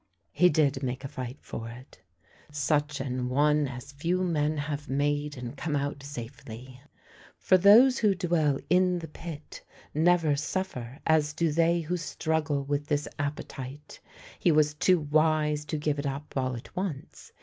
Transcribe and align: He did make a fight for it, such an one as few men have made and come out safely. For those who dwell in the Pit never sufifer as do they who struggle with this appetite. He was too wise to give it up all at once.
He 0.31 0.49
did 0.49 0.81
make 0.81 1.03
a 1.03 1.07
fight 1.07 1.37
for 1.41 1.69
it, 1.69 2.01
such 2.51 2.99
an 2.99 3.29
one 3.29 3.67
as 3.67 3.91
few 3.91 4.23
men 4.23 4.57
have 4.57 4.89
made 4.89 5.37
and 5.37 5.55
come 5.55 5.75
out 5.75 6.01
safely. 6.01 6.81
For 7.37 7.55
those 7.55 7.99
who 7.99 8.15
dwell 8.15 8.57
in 8.67 8.97
the 8.97 9.07
Pit 9.07 9.61
never 9.93 10.31
sufifer 10.31 10.97
as 11.05 11.33
do 11.33 11.51
they 11.51 11.81
who 11.81 11.97
struggle 11.97 12.63
with 12.63 12.87
this 12.87 13.07
appetite. 13.19 13.99
He 14.39 14.51
was 14.51 14.73
too 14.73 15.01
wise 15.01 15.65
to 15.65 15.77
give 15.77 15.99
it 15.99 16.07
up 16.07 16.33
all 16.35 16.55
at 16.55 16.75
once. 16.75 17.31